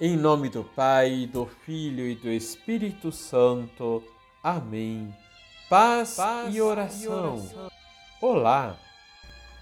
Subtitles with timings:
[0.00, 4.02] Em nome do Pai, do Filho e do Espírito Santo.
[4.42, 5.14] Amém.
[5.70, 7.04] Paz, paz e, oração.
[7.04, 7.70] e oração.
[8.20, 8.76] Olá.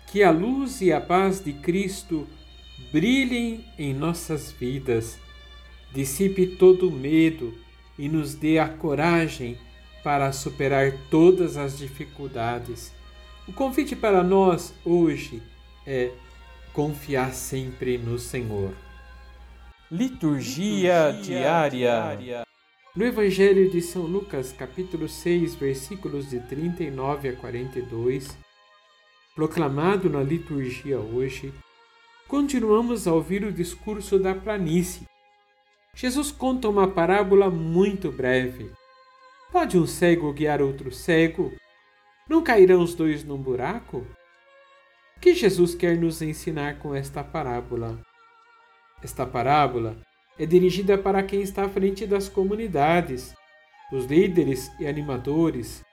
[0.06, 2.26] Que a luz e a paz de Cristo
[2.90, 5.18] brilhem em nossas vidas,
[5.92, 7.52] dissipe todo o medo
[7.98, 9.58] e nos dê a coragem
[10.02, 12.90] para superar todas as dificuldades.
[13.46, 15.42] O convite para nós hoje
[15.86, 16.10] é
[16.72, 18.72] confiar sempre no Senhor.
[19.94, 21.68] Liturgia, Liturgia diária.
[21.68, 22.46] diária.
[22.96, 28.34] No Evangelho de São Lucas, capítulo 6, versículos de 39 a 42,
[29.34, 31.52] proclamado na liturgia hoje,
[32.26, 35.06] continuamos a ouvir o discurso da planície.
[35.94, 38.72] Jesus conta uma parábola muito breve.
[39.50, 41.52] Pode um cego guiar outro cego?
[42.26, 44.06] Não cairão os dois num buraco?
[45.18, 48.00] O que Jesus quer nos ensinar com esta parábola?
[49.02, 49.96] Esta parábola
[50.38, 53.34] é dirigida para quem está à frente das comunidades.
[53.92, 55.84] Os líderes e animadores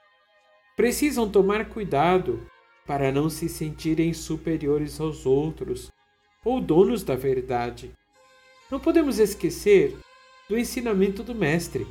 [0.76, 2.46] precisam tomar cuidado
[2.86, 5.92] para não se sentirem superiores aos outros
[6.44, 7.92] ou donos da verdade.
[8.70, 9.96] Não podemos esquecer
[10.48, 11.86] do ensinamento do Mestre: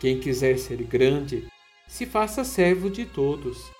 [0.00, 1.46] quem quiser ser grande,
[1.86, 3.70] se faça servo de todos.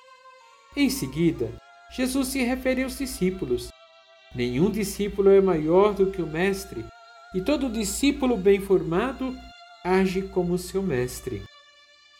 [0.77, 1.51] Em seguida,
[1.97, 3.72] Jesus se refere aos discípulos
[4.35, 6.85] Nenhum discípulo é maior do que o mestre,
[7.35, 9.37] e todo discípulo bem formado
[9.85, 11.43] age como seu mestre.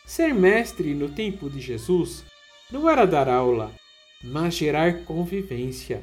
[0.05, 2.25] Ser mestre no tempo de Jesus
[2.71, 3.73] não era dar aula,
[4.23, 6.03] mas gerar convivência.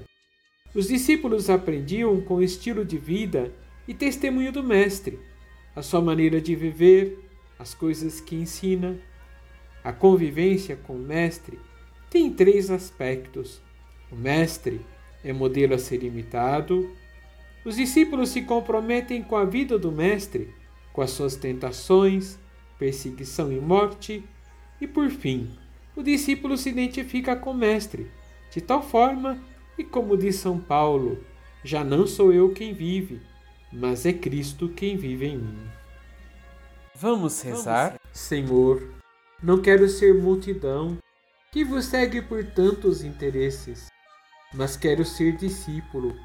[0.73, 3.51] Os discípulos aprendiam com o estilo de vida
[3.87, 5.19] e testemunho do Mestre,
[5.75, 7.17] a sua maneira de viver,
[7.57, 8.99] as coisas que ensina.
[9.83, 11.59] A convivência com o Mestre
[12.09, 13.61] tem três aspectos:
[14.11, 14.79] o Mestre
[15.23, 16.91] é modelo a ser imitado.
[17.65, 20.53] Os discípulos se comprometem com a vida do Mestre,
[20.93, 22.39] com as suas tentações,
[22.77, 24.23] perseguição e morte,
[24.79, 25.49] e por fim,
[25.95, 28.09] o discípulo se identifica com o Mestre,
[28.51, 29.41] de tal forma
[29.77, 31.23] e como diz São Paulo,
[31.63, 33.21] já não sou eu quem vive,
[33.71, 35.67] mas é Cristo quem vive em mim.
[36.95, 37.99] Vamos rezar?
[38.11, 38.93] Senhor,
[39.41, 40.97] não quero ser multidão
[41.51, 43.87] que vos segue por tantos interesses
[44.53, 46.15] mas quero ser discípulo,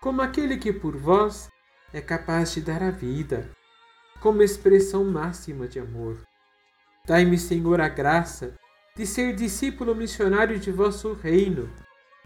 [0.00, 1.48] como aquele que por vós
[1.92, 3.50] é capaz de dar a vida,
[4.20, 6.18] como expressão máxima de amor.
[7.06, 8.54] Dai-me, Senhor, a graça
[8.96, 11.72] de ser discípulo missionário de vosso reino,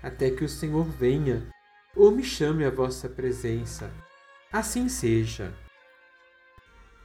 [0.02, 1.46] até que o Senhor venha
[1.94, 3.92] ou me chame à vossa presença.
[4.50, 5.54] Assim seja.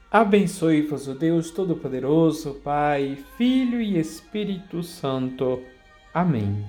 [0.10, 5.62] Abençoe-vos o Deus Todo-Poderoso, Pai, Filho e Espírito Santo.
[6.14, 6.66] Amém.